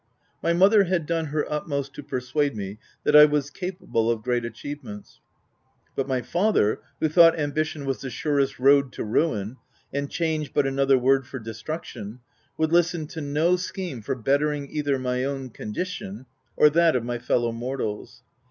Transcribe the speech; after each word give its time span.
My 0.41 0.51
mother 0.51 0.85
had 0.85 1.05
done 1.05 1.25
her 1.25 1.45
utmost 1.47 1.93
to 1.93 2.01
persuade 2.01 2.55
me 2.57 2.79
that 3.03 3.15
I 3.15 3.25
was 3.25 3.51
capable 3.51 4.09
of 4.09 4.23
great 4.23 4.43
achievements; 4.43 5.19
but 5.95 6.07
my 6.07 6.23
father, 6.23 6.79
who 6.99 7.07
thought 7.07 7.33
b 7.33 7.37
THE 7.37 7.41
TENANT 7.41 7.43
ambition 7.43 7.85
was 7.85 8.01
the 8.01 8.09
surest 8.09 8.57
road 8.57 8.91
to 8.93 9.03
ruin, 9.03 9.57
and 9.93 10.09
change 10.09 10.55
but 10.55 10.65
another 10.65 10.97
word 10.97 11.27
for 11.27 11.37
destruction, 11.37 12.19
would 12.57 12.71
listen 12.73 13.05
to 13.09 13.21
no 13.21 13.57
scheme 13.57 14.01
for 14.01 14.15
bettering 14.15 14.71
either 14.71 14.97
my 14.97 15.23
own 15.23 15.51
con 15.51 15.71
dition, 15.71 16.25
or 16.57 16.71
that 16.71 16.95
of 16.95 17.05
my 17.05 17.19
fellow 17.19 17.51
mortals. 17.51 18.23